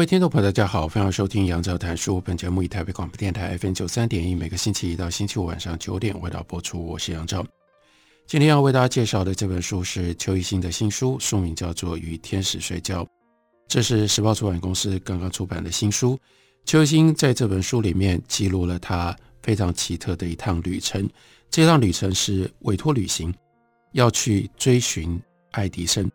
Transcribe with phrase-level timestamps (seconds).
[0.00, 2.18] 各位听众朋友，大家好，欢迎收听杨照谈书。
[2.22, 6.82] 本节目以台北广播电台 FM 九三点一，每个星期一到星期五晚上九点为大家播出。
[6.82, 7.44] 我是杨照。
[8.26, 13.04] 今天要为大家介绍的这本书是邱一新的新书，书名叫做《与天使睡觉》。
[13.68, 16.18] 这是时报出版公司刚刚出版的新书。
[16.64, 21.06] 邱一新在这本书里面记录了他非常奇特的一趟旅程。
[21.50, 23.30] 这趟旅程是委托旅行，
[23.92, 26.10] 要去追寻爱迪生。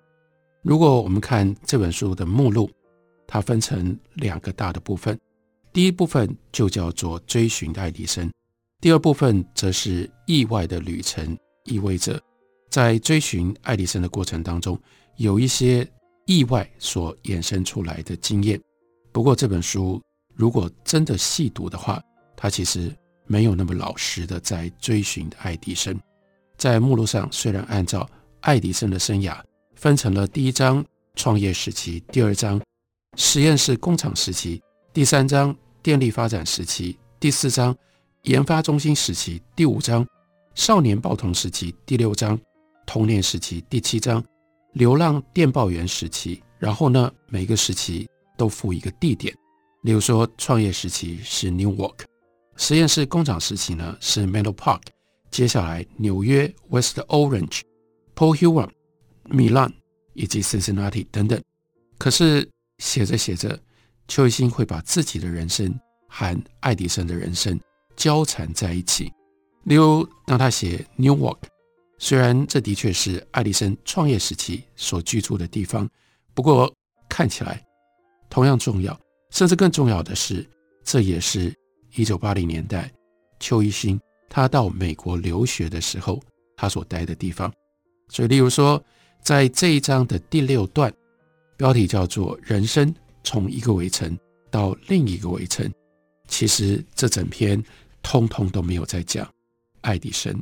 [0.64, 2.68] 如果我们看这本书的目录，
[3.28, 5.20] 它分成两个大的部分，
[5.74, 8.32] 第一部分就叫做追寻爱迪生，
[8.80, 12.22] 第二部分则是意外的旅程，意味着
[12.70, 14.80] 在追寻爱迪生的过程当中，
[15.18, 15.88] 有一些
[16.26, 18.62] 意外所衍生出来的经验。
[19.12, 20.02] 不过这本书
[20.36, 22.02] 如果真的细读的话，
[22.36, 26.00] 它其实没有那么老实的在追寻爱迪生。
[26.58, 28.10] 在目录上虽然按照
[28.42, 29.42] 爱迪生的生涯
[29.76, 32.62] 分成了第一章创业时期，第二章。
[33.18, 34.62] 实验室工厂时期，
[34.94, 37.76] 第三章电力发展时期，第四章
[38.24, 40.06] 研发中心时期，第五章
[40.54, 42.38] 少年报童时期，第六章
[42.86, 44.22] 童年时期，第七章
[44.74, 46.42] 流浪电报员时期。
[46.58, 49.34] 然后呢，每个时期都附一个地点，
[49.84, 52.00] 例如说创业时期是 Newark，
[52.58, 54.82] 实验室工厂时期呢是 Menlo Park，
[55.32, 57.62] 接下来纽约 West Orange、
[58.14, 58.70] Paul Huron、
[59.26, 59.72] 米兰
[60.14, 61.42] 以及 Cincinnati 等等。
[61.98, 62.50] 可是。
[62.78, 63.58] 写着写着，
[64.08, 65.74] 邱一新会把自己的人生
[66.08, 67.60] 和爱迪生的人生
[67.96, 69.12] 交缠在一起。
[69.64, 71.38] 例如，当他写 Newark，
[71.98, 75.90] 虽然这的确是爱迪生创业时期所居住的地方，
[76.34, 76.72] 不过
[77.08, 77.66] 看起来
[78.30, 79.00] 同样重要，
[79.32, 80.46] 甚至更重要的是，
[80.84, 81.54] 这也是
[81.96, 82.92] 一九八零年代
[83.40, 84.00] 邱一新
[84.30, 86.22] 他到美国留学的时候
[86.58, 87.52] 他所待的地方。
[88.10, 88.84] 所以，例如说，
[89.22, 90.94] 在这一章的第六段。
[91.58, 92.94] 标题叫做“人生
[93.24, 94.18] 从一个围城
[94.52, 95.72] 到另一个围城”，
[96.28, 97.64] 其实这整篇
[98.04, 99.28] 通通都没有在讲
[99.82, 100.38] 爱迪生，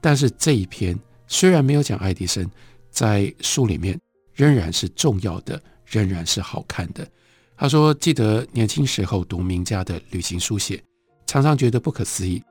[0.00, 2.48] 但是这一篇虽然没有讲爱迪生，
[2.90, 3.98] 在书里面
[4.34, 7.06] 仍然是重要的，仍然是好看的。
[7.56, 10.82] 他说：“记得年轻时候读名家的旅行书写，
[11.26, 12.42] 常常觉得不可思议，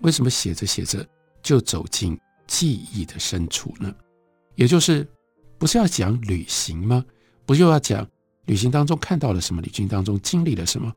[0.00, 1.06] 为什么写着写着
[1.42, 3.94] 就走进记忆的深处呢？
[4.54, 5.06] 也就是
[5.58, 7.04] 不是要讲旅行吗？”
[7.46, 8.08] 不就要讲
[8.46, 10.92] 旅行当中看到了什么，旅行当中经历了什么？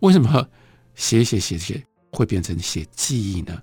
[0.00, 0.48] 为什么
[0.94, 3.60] 写写写写会变成写记忆呢？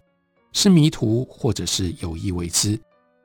[0.54, 2.80] 是迷途，或者是有意为之？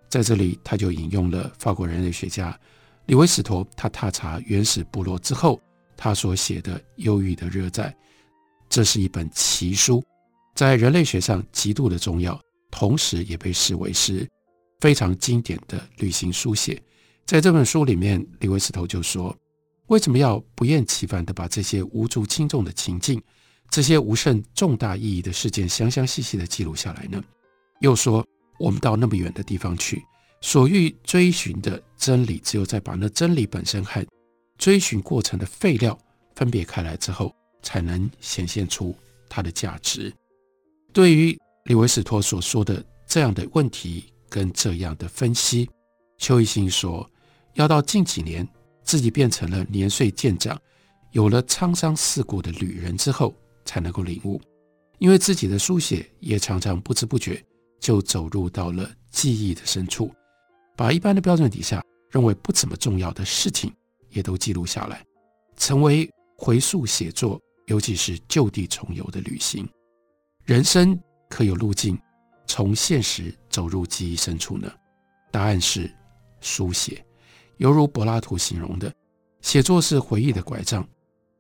[0.09, 2.59] 在这里，他就引用了法国人类学家
[3.07, 5.61] 李维史陀，他踏查原始部落之后，
[5.97, 7.91] 他所写的《忧郁的热带》，
[8.69, 10.03] 这是一本奇书，
[10.55, 12.41] 在人类学上极度的重要，
[12.71, 14.29] 同时也被视为是
[14.81, 16.81] 非常经典的旅行书写。
[17.27, 19.37] 在这本书里面，李维斯头就说
[19.89, 23.21] ：“为什么要不厌其烦地把这些无足轻重的情境、
[23.69, 27.21] 这些无甚重大意义的事件，详详细细地记录下来呢？”
[27.83, 28.25] 又说
[28.61, 30.01] ：“我们到那么远的地方去，
[30.41, 34.07] 所欲追寻的真理，只有在把那真理本身和
[34.57, 35.99] 追寻过程的废料
[36.37, 38.95] 分别开来之后，才能显现出
[39.29, 40.15] 它的价值。”
[40.95, 45.69] 对于李维斯托所说的这样的问题跟这样的分析，
[46.19, 47.05] 邱一新说。
[47.57, 48.47] 要到近几年，
[48.83, 50.59] 自己变成了年岁渐长、
[51.13, 54.41] 有了沧桑世故的旅人之后，才能够领悟。
[54.99, 57.43] 因为自己的书写也常常不知不觉
[57.81, 60.15] 就走入到了记忆的深处，
[60.77, 63.73] 把一般的标准底下认为不怎么重要的事情
[64.11, 65.03] 也都记录下来，
[65.57, 69.67] 成为回溯写作，尤其是旧地重游的旅行。
[70.45, 70.99] 人生
[71.31, 71.99] 可有路径，
[72.47, 74.71] 从现实走入记忆深处呢？
[75.31, 75.91] 答案是
[76.43, 77.03] 书写。
[77.59, 78.93] 犹如柏拉图形容的，
[79.41, 80.87] 写作是回忆的拐杖，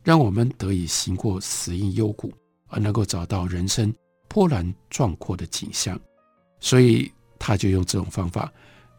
[0.02, 2.32] 让我们得以行过死荫幽谷，
[2.68, 3.92] 而能够找到人生
[4.28, 5.98] 波澜壮阔的景象。
[6.60, 8.50] 所以，他就用这种方法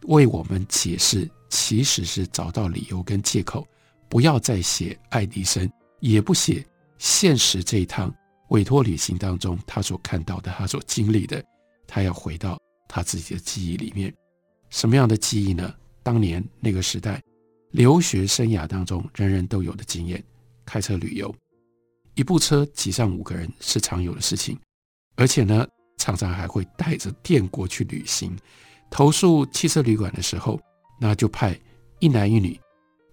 [0.04, 3.68] 为我们解释，其实是找到理由跟借口，
[4.08, 6.66] 不要再写爱迪生，也不写
[7.00, 8.14] 现实这一趟
[8.50, 11.44] 委托旅行当中他所看到的、他所经历的，
[11.88, 14.14] 他要回到他自己的记忆里面。
[14.70, 15.74] 什么样的记忆呢？
[16.08, 17.22] 当年那个时代
[17.72, 20.24] 留学生涯当中人人都有的经验：
[20.66, 21.36] 开车旅游，
[22.16, 24.58] 一部车挤上五个人是常有的事情，
[25.18, 25.68] 而且呢，
[25.98, 28.34] 常常还会带着电锅去旅行。
[28.90, 30.58] 投诉汽车旅馆的时候，
[30.98, 31.60] 那就派
[32.00, 32.58] 一男一女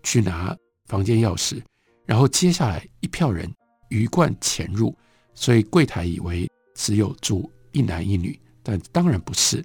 [0.05, 0.57] 去拿
[0.87, 1.61] 房间钥匙，
[2.07, 3.53] 然后接下来一票人
[3.89, 4.97] 鱼贯潜入，
[5.35, 9.65] 所以柜台以为只有住一男一女，但当然不是，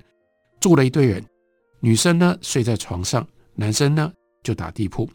[0.60, 1.24] 住了一堆人。
[1.80, 4.12] 女生呢睡在床上，男生呢
[4.44, 5.10] 就打地铺。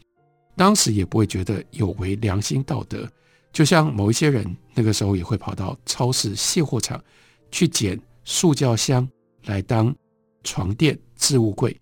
[0.55, 3.07] 当时也不会觉得有违良心道德，
[3.51, 7.03] 就像某一些人那个时候也会跑到超市卸货场
[7.51, 9.07] 去捡塑胶箱
[9.43, 9.93] 来当
[10.43, 11.77] 床垫置物柜，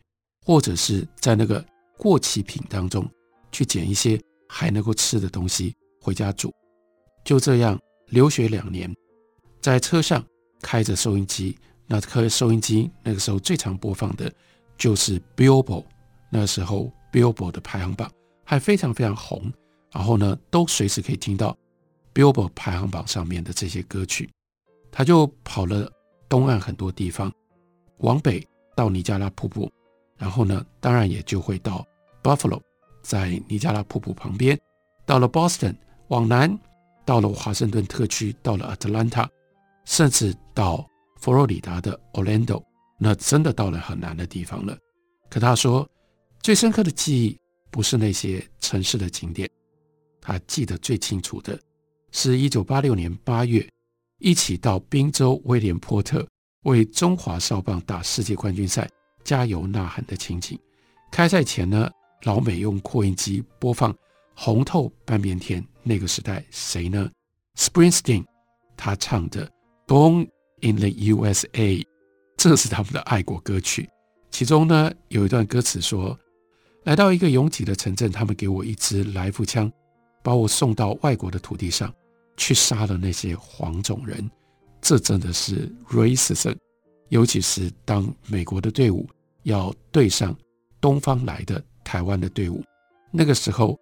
[0.45, 1.63] 或者是在那个
[1.97, 3.07] 过期品当中
[3.51, 4.19] 去捡一些
[4.49, 6.51] 还能够吃的东西回家煮。
[7.23, 8.93] 就这样留学两年，
[9.61, 10.25] 在车上
[10.61, 14.33] 开着收音机，那开收音机那个时候最常播放的。
[14.77, 15.85] 就是 Billboard
[16.29, 18.11] 那时候 Billboard 的排行榜
[18.43, 19.51] 还非常非常红，
[19.91, 21.55] 然后呢，都随时可以听到
[22.13, 24.29] Billboard 排行榜上面的这些歌曲。
[24.91, 25.91] 他就跑了
[26.27, 27.31] 东岸很多地方，
[27.97, 29.71] 往北到尼加拉瀑布，
[30.17, 31.85] 然后呢，当然也就会到
[32.21, 32.59] Buffalo，
[33.01, 34.59] 在尼加拉瀑布旁边，
[35.05, 35.75] 到了 Boston，
[36.09, 36.59] 往南
[37.05, 39.27] 到了华盛顿特区，到了 Atlanta，
[39.85, 40.87] 甚至到
[41.19, 42.63] 佛罗里达的 Orlando。
[43.03, 44.77] 那真的到了很难的地方了。
[45.29, 45.85] 可他说，
[46.41, 47.37] 最深刻的记忆
[47.69, 49.49] 不是那些城市的景点，
[50.21, 51.59] 他记得最清楚的
[52.13, 53.67] 是一九八六年八月，
[54.19, 56.25] 一起到宾州威廉波特
[56.61, 58.89] 为中华少棒打世界冠军赛
[59.25, 60.57] 加油呐喊的情景。
[61.11, 61.91] 开赛前呢，
[62.23, 63.93] 老美用扩音机播放
[64.33, 67.11] 《红透半边天》，那个时代谁呢
[67.59, 68.23] ？Springsteen，
[68.77, 69.45] 他唱的
[69.87, 70.25] 《Born
[70.61, 71.49] in the USA》。
[72.43, 73.89] 这是他们的爱国歌曲，
[74.29, 76.19] 其中呢有一段歌词说
[76.83, 79.71] ：“来到一个拥挤的城镇，他们给我一支来福枪，
[80.21, 81.89] 把我送到外国的土地上
[82.35, 84.29] 去杀了那些黄种人。”
[84.81, 86.53] 这真的是 racism，
[87.07, 89.07] 尤其是当美国的队伍
[89.43, 90.35] 要对上
[90.81, 92.61] 东方来的台湾的队伍，
[93.09, 93.79] 那个时候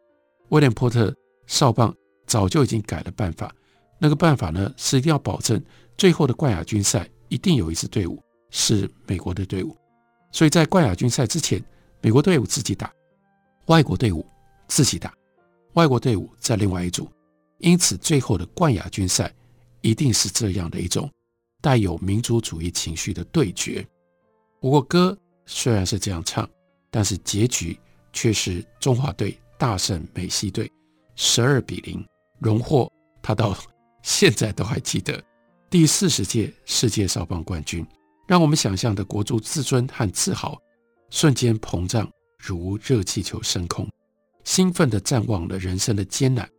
[0.49, 1.11] 威廉波特
[1.47, 1.91] 少棒
[2.27, 3.51] 早就已经改了办法，
[3.97, 5.59] 那个办法呢是一定要保证
[5.97, 8.21] 最后的冠亚军赛一定有一支队伍。
[8.51, 9.75] 是美国的队伍，
[10.31, 11.63] 所以在冠亚军赛之前，
[12.01, 12.93] 美国队伍自己打，
[13.65, 14.25] 外国队伍
[14.67, 15.13] 自己打，
[15.73, 17.09] 外国队伍在另外一组，
[17.57, 19.33] 因此最后的冠亚军赛
[19.81, 21.09] 一定是这样的一种
[21.61, 23.85] 带有民族主义情绪的对决。
[24.59, 26.47] 不过歌虽然是这样唱，
[26.89, 27.79] 但是结局
[28.13, 30.71] 却是中华队大胜美西队，
[31.15, 32.05] 十二比零
[32.39, 33.57] 荣获他到
[34.03, 35.23] 现在都还记得
[35.69, 37.85] 第四十届世界少棒冠军。
[38.27, 40.57] 让我们想象的国足自尊和自豪
[41.09, 43.89] 瞬间膨胀，如热气球升空，
[44.43, 46.49] 兴奋地展望了人生的艰难。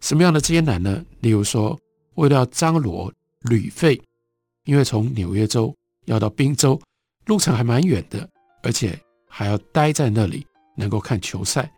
[0.00, 1.02] 什么样的艰难呢？
[1.20, 1.78] 例如说，
[2.14, 3.10] 为了要张罗
[3.48, 4.00] 旅费，
[4.64, 5.74] 因为从纽约州
[6.04, 6.78] 要到宾州，
[7.24, 8.28] 路程还蛮远的，
[8.62, 10.46] 而且还要待在那里
[10.76, 11.72] 能够看球赛。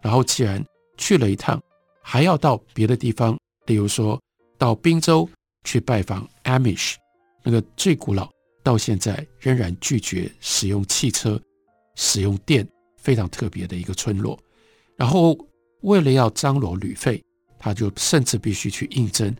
[0.00, 0.64] 然后既然
[0.96, 1.62] 去了一趟，
[2.02, 4.18] 还要到别的地方，例如说
[4.56, 5.28] 到宾州
[5.64, 6.94] 去拜访 Amish，
[7.42, 8.30] 那个最古老。
[8.62, 11.40] 到现在仍然拒绝使用汽车、
[11.96, 12.66] 使用电，
[12.96, 14.38] 非常特别的一个村落。
[14.96, 15.36] 然后
[15.80, 17.22] 为了要张罗旅费，
[17.58, 19.34] 他就甚至必须去应征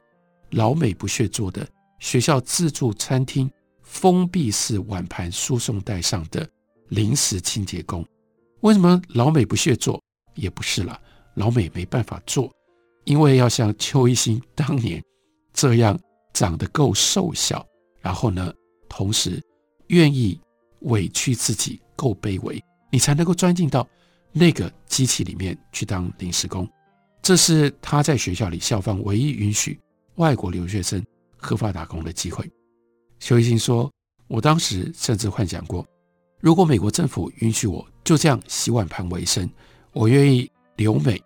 [0.50, 1.66] 老美不屑做的
[1.98, 3.50] 学校自助餐厅
[3.82, 6.48] 封闭式碗盘输送带上的
[6.88, 8.04] 临时清洁工。
[8.60, 10.02] 为什么老美不屑做？
[10.34, 11.00] 也不是啦，
[11.34, 12.50] 老美没办法做，
[13.04, 15.02] 因为要像邱一新当年
[15.52, 15.98] 这样
[16.32, 17.64] 长得够瘦小，
[18.00, 18.52] 然后呢，
[18.94, 19.42] 同时，
[19.86, 20.38] 愿意
[20.80, 23.88] 委屈自己够卑微，你才能够钻进到
[24.32, 26.68] 那个机器里面去当临时工。
[27.22, 29.80] 这是他在学校里校方唯一允许
[30.16, 31.02] 外国留学生
[31.38, 32.46] 合法打工的机会。
[33.18, 33.90] 邱一新说
[34.28, 35.86] ：“我当时甚至幻想过，
[36.38, 39.48] 如果美国政府允许我就这样洗碗盘为生，
[39.92, 41.18] 我愿意留美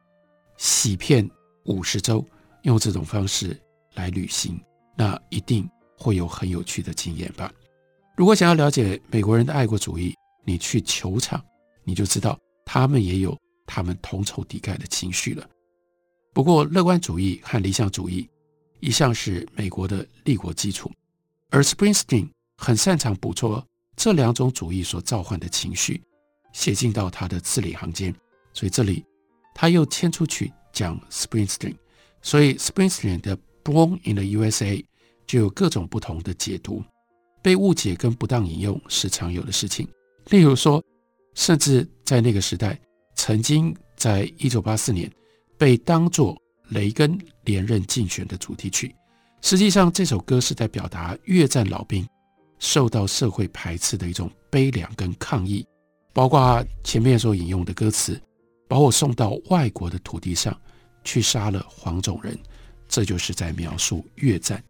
[0.56, 1.28] 洗片
[1.64, 2.24] 五十周，
[2.62, 3.60] 用这种方式
[3.94, 4.56] 来旅行，
[4.96, 7.52] 那一定。”会有很有趣的经验吧。
[8.16, 11.42] 如果想要了解美国人的爱国主义，你去球场，
[11.84, 13.36] 你就知道他们也有
[13.66, 15.46] 他们同仇敌忾的情绪了。
[16.32, 18.28] 不过，乐观主义和理想主义
[18.80, 20.90] 一向是美国的立国基础，
[21.50, 26.02] 而 Springsteen 很擅长捕捉这两种主义所召唤的情绪，
[26.52, 28.14] 写进到他的字里行间。
[28.52, 29.04] 所以这里
[29.54, 31.74] 他又牵出去讲 Springsteen，
[32.22, 34.82] 所以 Springsteen 的 Born in the USA。
[35.26, 36.82] 就有各种不同的解读，
[37.42, 39.86] 被误解跟不当引用是常有的事情。
[40.30, 40.82] 例如说
[41.34, 42.78] 甚至在那个时代，
[43.14, 45.10] 曾经在一九八四年
[45.58, 46.36] 被当作
[46.68, 48.94] 雷根连任竞选的主题曲。
[49.42, 52.06] 实际上，这首歌是在表达越战老兵
[52.58, 55.64] 受到社会排斥的一种悲凉跟抗议，
[56.12, 58.20] 包括前面所引用的歌词
[58.66, 60.58] ：“把我送到外国的土地上
[61.04, 62.36] 去杀了黄种人”，
[62.88, 64.60] 这就是在描述越战。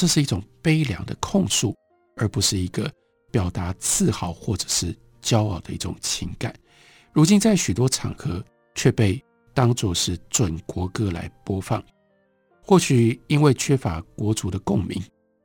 [0.00, 1.76] 这是一种悲凉的控诉，
[2.16, 2.90] 而不是一个
[3.30, 6.54] 表达自豪或者是骄傲的一种情感。
[7.12, 8.42] 如今在许多场合
[8.74, 11.84] 却被当作是准国歌来播放。
[12.62, 14.98] 或许因为缺乏国族的共鸣，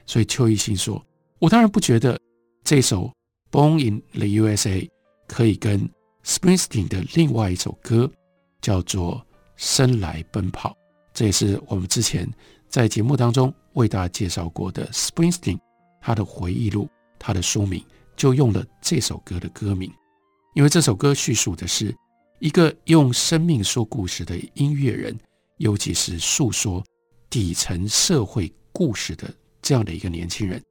[0.05, 1.05] 所以邱一新说
[1.37, 2.17] ：“我当然不觉得
[2.63, 3.11] 这首
[3.51, 4.79] 《Born in the USA》
[5.27, 5.89] 可以跟
[6.23, 8.09] Springsteen 的另外一首歌
[8.61, 9.17] 叫做
[9.57, 10.69] 《生来奔跑》，
[11.13, 12.25] 这也是我们之前
[12.69, 15.59] 在节目当中为大家介绍过的 Springsteen
[16.01, 17.81] 他的回忆录，他的书名
[18.17, 19.89] 就用了这首歌的歌名，
[20.55, 21.95] 因为这首歌叙述的是
[22.39, 25.17] 一个用生命说故事的音乐人，
[25.57, 26.83] 尤其是诉说。”
[27.27, 29.29] 底层社会故事的
[29.61, 30.63] 这样的一个年轻人，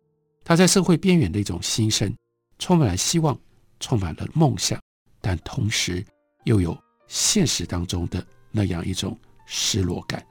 [0.43, 2.17] 他在社会边缘的一种心声，
[2.59, 3.39] 充满了希望，
[3.81, 4.81] 充满了梦想，
[5.21, 6.03] 但同时
[6.45, 6.75] 又有
[7.07, 10.25] 现实当中的那样一种失落感。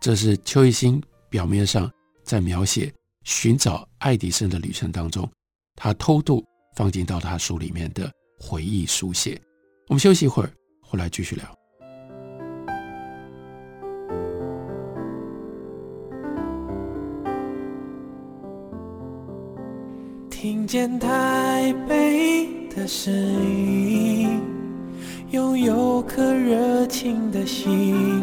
[0.00, 1.90] 这是邱一新表面上
[2.24, 2.92] 在描写
[3.24, 5.30] 寻找爱迪生的旅程当中，
[5.76, 9.40] 他偷渡放进到他书里面的回忆书写。
[9.88, 10.50] 我们休息一会儿，
[10.80, 11.44] 回来继续聊。
[20.30, 24.40] 听见台北的声音，
[25.30, 28.22] 拥有颗热情的心，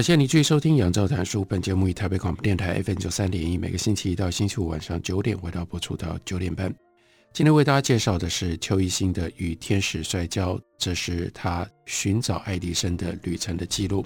[0.00, 1.42] 感谢你继续收听《杨照谈书》。
[1.44, 6.74] 本节目以台北广播电台 FM 九三点一，每个星期一到星期五晚上九点，为大家播出到九点半。
[7.34, 14.02] 今天为大家介绍的是邱一新的《与天使摔跤》，这是他寻找爱迪生的旅程的记录。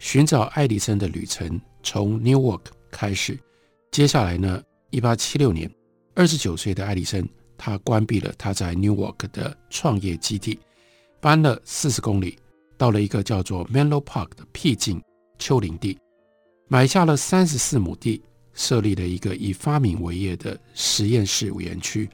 [0.00, 3.38] 寻找爱迪生的旅程从 Newark 开始，
[3.92, 4.60] 接下来呢，
[4.90, 5.70] 一八七六年，
[6.16, 7.24] 二十九岁的爱迪生，
[7.56, 10.58] 他关闭了他在 Newark 的创业基地，
[11.20, 12.36] 搬了四十公里。
[12.76, 15.00] 到了一个叫做 Menlo Park 的僻静
[15.42, 15.98] 丘陵地，
[16.68, 18.22] 买下了三十四亩地，
[18.54, 22.08] 设立了一个以发明为业的实验室园区。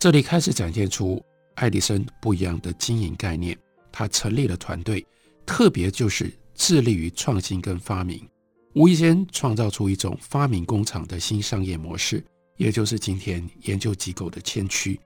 [0.00, 1.24] 这里开始展现出
[1.54, 3.56] 爱迪生不一样的经营概念。
[3.92, 5.06] 他成立了团队，
[5.46, 8.28] 特别就是致力于创新跟发明，
[8.74, 12.24] 无意间创造出一种发明工厂的新商业模式，
[12.56, 14.98] 也就是今天研究机构的迁区。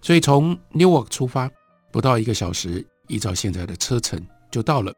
[0.00, 1.48] 所以从 Newark 出发，
[1.92, 4.20] 不到一个小时，依照现在的车程。
[4.50, 4.92] 就到了，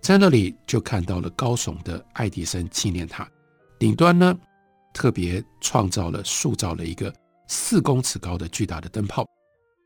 [0.00, 3.30] 在那里就看到了高耸的爱迪生纪念塔，
[3.78, 4.36] 顶端呢
[4.94, 7.12] 特别创造了、塑造了一个
[7.48, 9.26] 四公尺高的巨大的灯泡。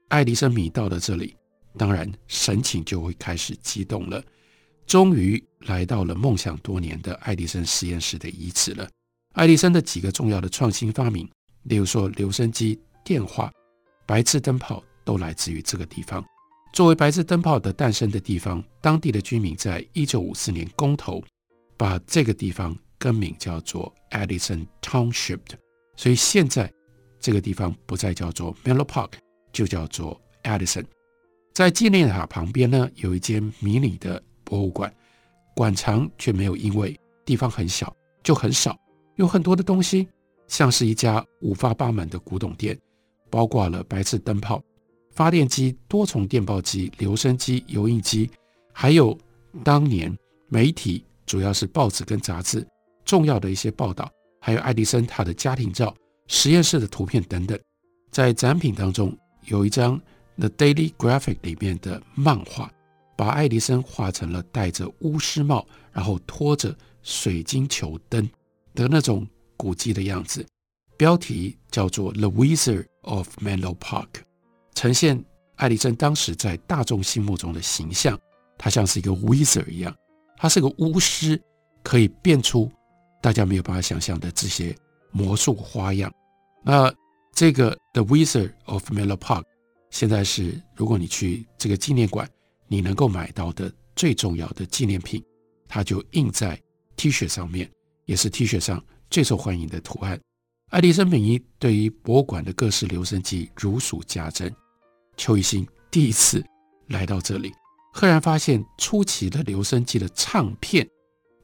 [0.08, 1.36] 爱迪生迷到了这里，
[1.76, 4.22] 当然神情就会开始激动了。
[4.86, 8.88] 终于来到了梦想多年的爱迪生实验室的遗址了。
[9.32, 11.28] 爱迪生的几个重要的创新发明，
[11.64, 13.50] 例如说留声机、电话、
[14.06, 16.24] 白炽灯泡，都来自于这个地方。
[16.74, 21.22] 作为白炽灯泡的诞生的地方，当地的居民在一九五四年公投，
[21.76, 25.38] 把这个地方更名叫做 Edison Township，
[25.96, 26.68] 所以现在
[27.20, 29.10] 这个地方不再叫做 Menlo Park，
[29.52, 30.84] 就叫做 Edison。
[31.52, 34.92] 在纪念塔旁边呢，有一间迷你的博物馆，
[35.54, 38.76] 馆藏却没有因为地方很小就很少，
[39.14, 40.08] 有很多的东西，
[40.48, 42.76] 像是一家五花八门的古董店，
[43.30, 44.60] 包括了白炽灯泡。
[45.14, 48.28] 发电机、多重电报机、留声机、油印机，
[48.72, 49.16] 还有
[49.62, 50.16] 当年
[50.48, 52.66] 媒体，主要是报纸跟杂志
[53.04, 55.94] 重要的一些报道，还有爱迪生他的家庭照、
[56.26, 57.58] 实验室的图片等等。
[58.10, 59.16] 在展品当中，
[59.46, 59.96] 有一张
[60.36, 62.70] 《The Daily Graphic》里面的漫画，
[63.16, 68.28] 把爱迪生画成了戴着巫师帽，然后拖着水晶球灯
[68.74, 70.44] 的那种古迹的样子。
[70.96, 74.06] 标题叫做《The Wizard of Menlo Park》。
[74.74, 75.22] 呈现
[75.56, 78.18] 爱迪生当时在大众心目中的形象，
[78.58, 79.94] 他像是一个 wizard 一样，
[80.36, 81.40] 他是个巫师，
[81.82, 82.70] 可以变出
[83.22, 84.76] 大家没有办法想象的这些
[85.12, 86.12] 魔术花样。
[86.62, 86.92] 那
[87.32, 89.44] 这个 The Wizard of Menlo Park
[89.90, 92.28] 现在是如果你去这个纪念馆，
[92.66, 95.22] 你能够买到的最重要的纪念品，
[95.68, 96.60] 它就印在
[96.96, 97.70] T 恤上面，
[98.06, 100.20] 也是 T 恤上最受欢迎的图案。
[100.70, 104.52] 爱迪生迷对于博物馆的各式留声机如数家珍。
[105.16, 106.44] 邱一新第一次
[106.88, 107.52] 来到这里，
[107.92, 110.88] 赫然发现初期的留声机的唱片，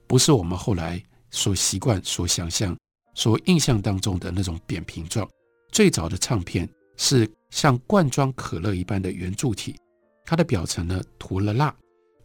[0.07, 2.77] 不是我们后来所习惯、所想象、
[3.15, 5.29] 所印象当中的那种扁平状。
[5.71, 9.77] 最早的唱片是像罐装可乐一般的圆柱体，
[10.25, 11.75] 它的表层呢涂了蜡，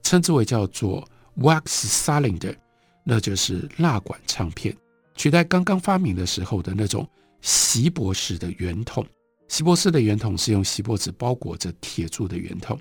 [0.01, 2.55] 称之为叫做 wax cylinder，
[3.03, 4.75] 那就是蜡管唱片，
[5.15, 7.07] 取代刚刚发明的时候的那种
[7.41, 9.05] 锡箔式的圆筒。
[9.47, 12.79] 锡箔式的圆筒是用锡箔纸包裹着铁柱的圆筒。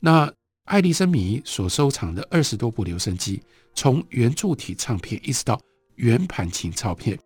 [0.00, 0.32] 那
[0.64, 3.42] 爱迪生迷所收藏的二十多部留声机，
[3.74, 5.60] 从圆柱体唱片一直到
[5.96, 7.18] 圆盘型唱片，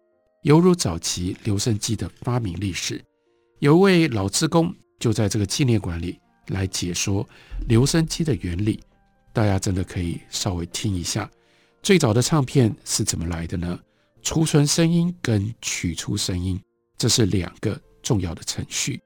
[0.43, 3.03] 犹如早期留声机的发明历史。
[3.61, 6.19] 有一位老职工就在这个纪念馆里
[6.49, 7.29] 来解说
[7.69, 8.81] 留声机的原理，
[9.33, 11.29] 大家真的可以稍微听一下。
[11.83, 13.79] 最早的唱片是怎么来的呢？
[14.23, 16.61] 储存声音跟取出声音，
[16.97, 17.81] 这是两个。
[18.03, 19.01] 重要的程序，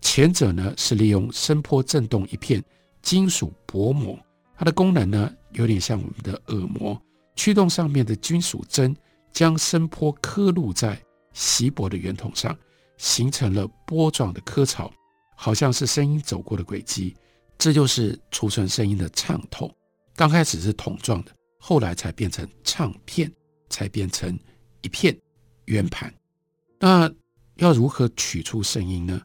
[0.00, 2.62] 前者呢是利用声波震动一片
[3.02, 4.18] 金属薄膜，
[4.56, 7.00] 它的功能呢有点像我们的耳膜，
[7.34, 8.96] 驱动上面的金属针，
[9.32, 11.00] 将声波刻录在
[11.32, 12.56] 锡箔的圆筒上，
[12.96, 14.90] 形成了波状的刻槽，
[15.36, 17.14] 好像是声音走过的轨迹。
[17.58, 19.74] 这就是储存声音的唱筒。
[20.14, 23.30] 刚开始是筒状的，后来才变成唱片，
[23.68, 24.38] 才变成
[24.82, 25.16] 一片
[25.64, 26.12] 圆盘。
[26.78, 27.10] 那
[27.56, 29.20] 要如何取出声音呢？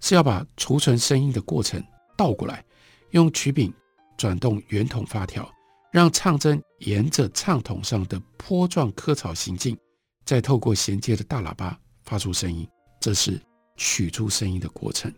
[0.00, 1.82] 是要把储存声音的过程
[2.16, 2.64] 倒过来，
[3.10, 3.72] 用曲柄
[4.16, 5.50] 转动圆筒发条，
[5.90, 9.76] 让唱针沿着唱筒上的波状刻槽行进，
[10.24, 12.68] 再透过衔接的大喇叭发出声音。
[13.00, 13.40] 这是
[13.76, 15.12] 取出声音的过程。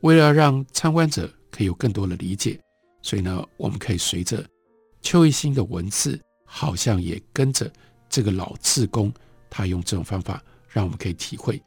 [0.00, 2.58] 为了让参观者可以有更多的理解，
[3.02, 4.44] 所以呢，我们可以随着
[5.02, 7.70] 邱一新的文字，好像也跟着
[8.08, 9.12] 这个老志工，
[9.50, 11.62] 他用这种方法，让我们可以体会。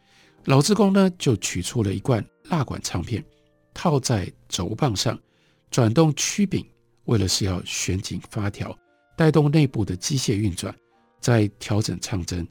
[0.45, 3.23] 老志工呢，就取出了一罐蜡管唱片，
[3.73, 5.19] 套在轴棒上，
[5.71, 6.63] 转动曲柄，
[7.05, 8.77] 为了是要旋紧发条，
[9.17, 10.73] 带动内部的机械运转，
[11.19, 12.47] 再调整唱针，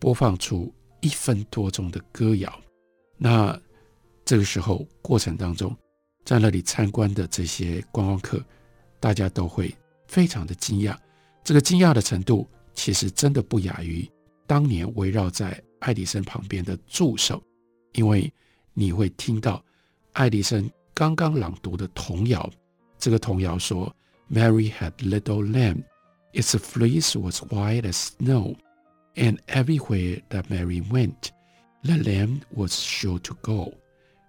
[0.00, 2.52] 播放出一分多钟的歌谣。
[3.16, 3.56] 那
[4.24, 5.74] 这个时候过程当中，
[6.24, 8.44] 在那里参观的这些观光客，
[8.98, 9.72] 大家都会
[10.08, 10.96] 非常的惊讶。
[11.44, 14.04] 这个惊讶的程度，其实真的不亚于
[14.48, 15.62] 当年围绕在。
[15.86, 17.40] 爱迪生旁边的助手，
[17.92, 18.32] 因为
[18.74, 19.64] 你会听到
[20.14, 22.50] 爱迪生刚刚朗读的童谣。
[22.98, 23.94] 这个童谣说
[24.28, 25.84] ：“Mary had little lamb,
[26.32, 28.56] its fleece was white as snow,
[29.14, 31.28] and everywhere that Mary went,
[31.84, 33.72] the lamb was sure to go。”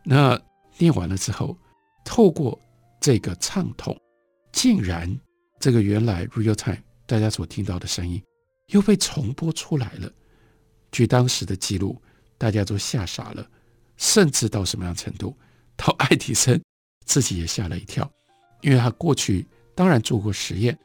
[0.05, 0.39] 那
[0.77, 1.57] 念完了之后，
[2.05, 2.61] 透过
[3.01, 3.99] 这个唱筒，
[4.51, 5.19] 竟然
[5.59, 8.21] 这个原来 real time 大家所听到的声音
[8.67, 10.07] 又被重播出来了。
[10.97, 12.01] 据当时的记录，
[12.39, 13.47] 大家都吓傻了，
[13.97, 15.38] 甚至到什么样程度？
[15.75, 16.60] 到爱迪生
[17.05, 18.12] 自己也吓了一跳，
[18.62, 20.75] 因为他过去当然做过实验，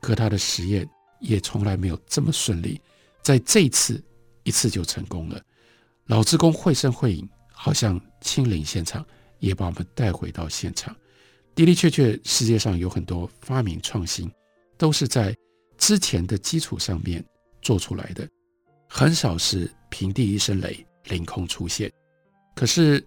[0.00, 0.84] 可他的实验
[1.20, 2.80] 也从来没有这么顺利，
[3.22, 4.02] 在这一次
[4.42, 5.40] 一次就成功了。
[6.06, 9.06] 老职工绘声绘影，好像亲临现场，
[9.38, 10.92] 也把我们带回到现场。
[11.54, 14.28] 的的确确，世界上有很多发明创新，
[14.76, 15.32] 都是在
[15.78, 17.24] 之前的基础上面
[17.62, 18.28] 做出来的。
[18.92, 21.90] 很少是平地一声雷，凌空出现。
[22.56, 23.02] 可是，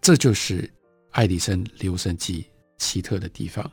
[0.00, 0.68] 这就是
[1.10, 2.46] 爱迪生留声机
[2.78, 3.70] 奇特的地方。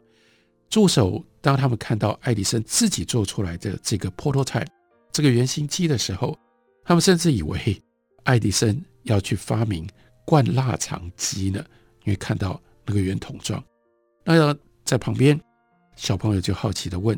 [0.67, 4.67] 助手当他们看到爱迪生自己做出来的这个 prototype
[5.13, 6.37] 这个原型机的时候，
[6.83, 7.81] 他们甚至以为
[8.23, 9.87] 爱迪生要去发明
[10.25, 11.63] 灌腊肠机呢，
[12.03, 13.63] 因为看到那个圆筒状。
[14.25, 15.39] 那在旁边，
[15.95, 17.17] 小朋友就好奇地问：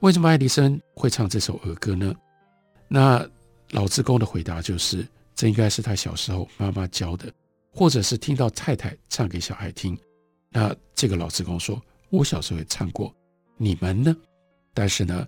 [0.00, 2.12] 为什么爱迪生会唱这首儿歌呢？
[2.88, 3.24] 那
[3.70, 7.32] 老职工的回答就是：这应该是他小时候妈妈教的，
[7.72, 9.98] 或者是听到太太唱给小孩听。
[10.50, 13.14] 那这个老职工说：“我小时候也唱过，
[13.56, 14.16] 你们呢？”
[14.72, 15.26] 但是呢，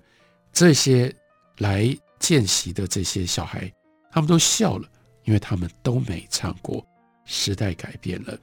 [0.53, 1.15] 这些
[1.59, 3.71] 来见习的这些小孩，
[4.11, 4.89] 他们都笑了，
[5.25, 6.87] 因为他们都没唱过。
[7.25, 8.39] 时代改变了，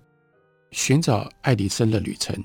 [0.72, 2.36] 寻找爱迪生的旅程，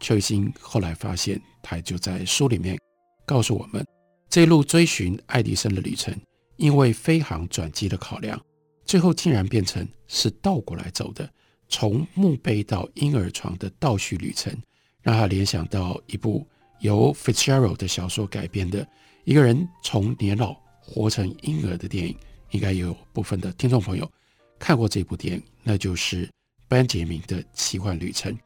[0.00, 2.78] 邱一新后来发现，他就在书里面
[3.26, 3.86] 告诉我们，
[4.30, 6.16] 这一路追寻爱迪生的旅程。
[6.62, 8.40] 因为飞航转机的考量，
[8.84, 11.28] 最后竟然变成是倒过来走的，
[11.68, 14.56] 从墓碑到婴儿床的倒叙旅程，
[15.02, 16.46] 让他联想到一部
[16.78, 18.86] 由 Fitzgerald 的小说改编的
[19.24, 22.16] 一个人从年老活成婴儿的电影。
[22.50, 24.08] 应该也有部分的听众朋友
[24.56, 26.26] 看过这部电影，那就是
[26.68, 28.38] 《班杰明的奇幻旅程。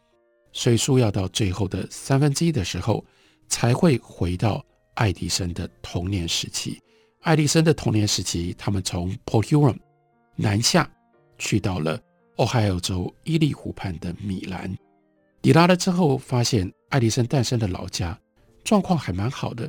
[0.52, 3.04] 所以书要到最后的三分之一的时候，
[3.46, 6.80] 才会回到爱迪生的童年时期。
[7.26, 9.76] 爱迪生的童年时期，他们从 Port Huron
[10.36, 10.88] 南下，
[11.38, 12.00] 去到了
[12.36, 14.72] Ohio 州伊利湖畔的米兰。
[15.42, 18.16] 抵达了之后，发现爱迪生诞生的老家
[18.62, 19.68] 状况还蛮好的。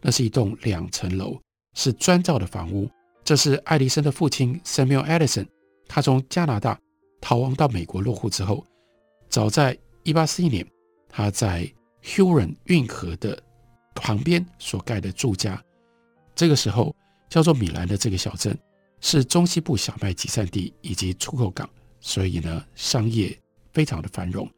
[0.00, 1.36] 那是一栋两层楼，
[1.74, 2.88] 是砖造的房屋。
[3.24, 5.48] 这是爱迪生的父亲 Samuel Edison，
[5.88, 6.78] 他从加拿大
[7.20, 8.64] 逃亡到美国落户之后，
[9.28, 10.64] 早在一八四一年，
[11.08, 11.68] 他在
[12.04, 13.42] Huron 运河的
[13.92, 15.60] 旁边所盖的住家，
[16.42, 16.92] 这个时候
[17.28, 18.58] 叫做米兰的这个小镇，
[19.00, 23.38] 是中西部小麦集散地以及出口港，所以呢，商业
[23.72, 24.50] 非常的繁荣。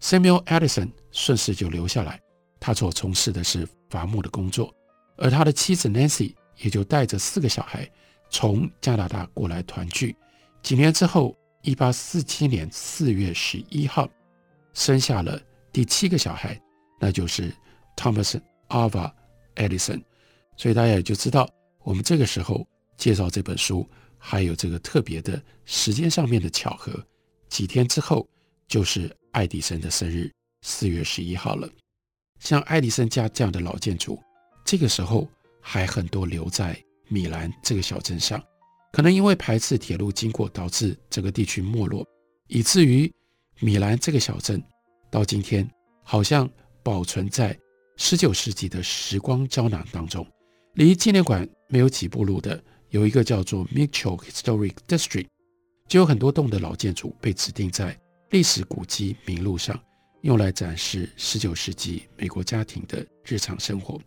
[0.00, 2.20] Samuel Edison 顺势就留下来，
[2.58, 4.74] 他所从事的是伐木的工作，
[5.16, 7.88] 而他的妻子 Nancy 也就带着四个小孩
[8.28, 10.16] 从加拿大过来团聚。
[10.60, 14.08] 几年之后，一八四七年四月十一号。
[14.74, 15.40] 生下了
[15.72, 16.60] 第七个小孩，
[16.98, 17.54] 那就是
[17.96, 19.12] Thomas Alva
[19.54, 20.02] Edison。
[20.58, 21.48] 所以大家也就知道，
[21.82, 22.68] 我们这个时候
[22.98, 26.92] 介绍这本书，还有这个特别的时间上面的巧合。
[27.48, 28.28] 几天之后
[28.66, 31.66] 就是爱迪生的生日，四月十一号了。
[32.40, 34.22] 像爱迪生家这样的老建筑，
[34.66, 35.26] 这个时候
[35.62, 38.38] 还很多留在米兰这个小镇上，
[38.92, 42.06] 可能因为排斥铁路经过，导致这个地区没落，
[42.48, 43.10] 以至于。
[43.60, 44.62] 米兰这个小镇
[45.10, 45.68] 到今天
[46.04, 46.48] 好像
[46.80, 47.58] 保存在
[47.96, 50.24] 十九世纪的时光胶囊当中。
[50.78, 55.26] 离纪念馆没有几步路的，有一个叫做 Mitchell Historic District，
[55.88, 57.98] 就有很多栋的老建筑被指定在
[58.30, 59.76] 历史古迹名录上，
[60.20, 64.00] 用来展示十九世纪美国家庭的日常生活。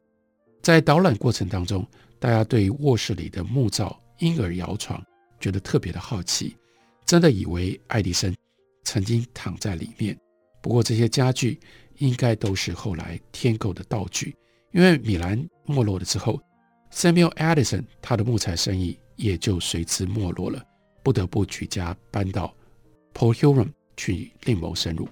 [0.63, 1.85] 在导览过程当中，
[2.19, 5.03] 大家对卧室里的木造婴儿摇床
[5.41, 6.55] 觉得特别的好奇，
[7.05, 8.33] 真的以为爱迪生。
[8.85, 10.17] 曾经躺在里面，
[10.61, 11.59] 不过这些家具
[11.97, 14.33] 应该都是后来添购的道具。
[14.71, 16.41] 因为米兰没落了之后
[16.91, 20.63] ，Samuel Edison 他的木材生意也就随之没落了，
[21.03, 22.53] 不得不举家搬到
[23.13, 25.07] Port Huron 去另谋生路。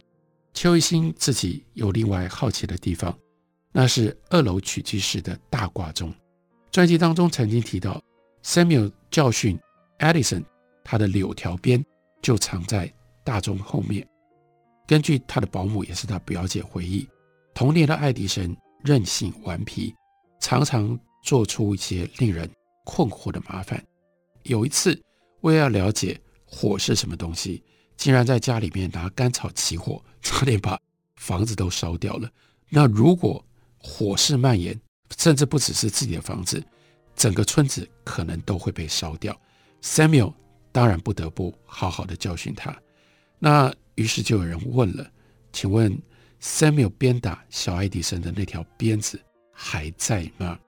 [0.54, 3.18] 邱一新自己有另外好奇的地方，
[3.72, 6.14] 那是二楼取居室的大挂钟。
[6.72, 8.02] 传记当中曾经提到
[8.44, 9.60] ，Samuel 教训
[10.00, 10.44] Edison，
[10.84, 11.84] 他的柳条鞭
[12.22, 12.94] 就藏在。
[13.22, 14.08] 大钟后面，
[14.88, 17.08] 根据他的保姆也是他表姐回忆，
[17.54, 19.94] 童年的爱迪生任性顽皮，
[20.40, 22.50] 常常做出一些令人
[22.86, 23.84] 困惑的麻烦。
[24.44, 25.00] 有一次，
[25.42, 27.64] 为了了解火是什么东西，
[27.98, 30.80] 竟然在家里面拿干草起火，差点把
[31.16, 32.30] 房子都烧掉了。
[32.70, 33.44] 那如果
[33.78, 34.80] 火势蔓延，
[35.18, 36.64] 甚至不只是自己的房子，
[37.16, 39.40] 整个村子可能都会被烧掉。
[39.82, 40.34] Samuel
[40.72, 42.76] 当然不得不好好的教训他。
[43.40, 45.10] 那于是就有人问了，
[45.52, 45.98] 请问
[46.42, 49.20] Samuel 鞭打小爱迪生的那条鞭子
[49.52, 50.60] 还在吗？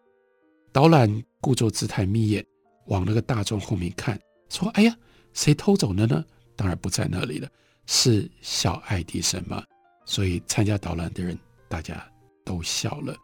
[0.73, 2.45] 导览故作姿态眯眼，
[2.85, 4.17] 往那个大钟后面看，
[4.49, 4.97] 说：“哎呀，
[5.33, 6.23] 谁偷走了呢？
[6.55, 7.49] 当然不在那里了，
[7.87, 9.63] 是小爱迪生吗？”
[10.05, 12.01] 所以参加导览的人大家
[12.45, 13.15] 都笑了。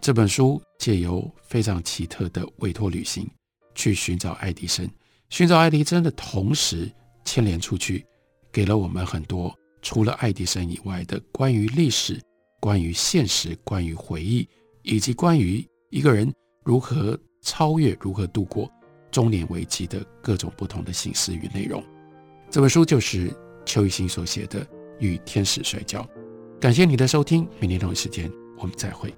[0.00, 3.26] 这本书借由非常奇特的委托旅行
[3.74, 4.86] 去寻找爱迪生，
[5.30, 6.90] 寻找爱迪生的同时
[7.24, 8.04] 牵连出去。
[8.52, 12.20] 给了我们很多除了爱迪生以外的关于历史、
[12.60, 14.46] 关于现实、关于回忆，
[14.82, 16.32] 以及关于一个人
[16.64, 18.70] 如何超越、如何度过
[19.10, 21.84] 中年危机的各种不同的形式与内容。
[22.50, 23.30] 这本书就是
[23.66, 24.64] 邱一新所写的
[24.98, 26.02] 《与天使摔跤》。
[26.58, 29.14] 感谢你的收听，明天同一时间我们再会。